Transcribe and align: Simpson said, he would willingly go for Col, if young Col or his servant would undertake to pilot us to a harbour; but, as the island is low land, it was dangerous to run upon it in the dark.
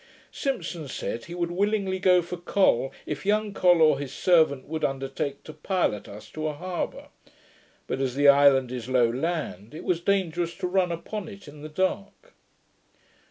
Simpson 0.31 0.87
said, 0.87 1.25
he 1.25 1.35
would 1.35 1.51
willingly 1.51 1.99
go 1.99 2.23
for 2.23 2.35
Col, 2.37 2.91
if 3.05 3.23
young 3.23 3.53
Col 3.53 3.83
or 3.83 3.99
his 3.99 4.11
servant 4.11 4.65
would 4.67 4.83
undertake 4.83 5.43
to 5.43 5.53
pilot 5.53 6.07
us 6.07 6.31
to 6.31 6.47
a 6.47 6.53
harbour; 6.53 7.09
but, 7.85 7.99
as 8.01 8.15
the 8.15 8.27
island 8.27 8.71
is 8.71 8.89
low 8.89 9.07
land, 9.07 9.75
it 9.75 9.83
was 9.83 10.01
dangerous 10.01 10.55
to 10.55 10.65
run 10.65 10.91
upon 10.91 11.27
it 11.29 11.47
in 11.47 11.61
the 11.61 11.69
dark. 11.69 12.33